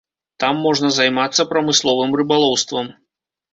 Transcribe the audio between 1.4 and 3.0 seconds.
прамысловым рыбалоўствам.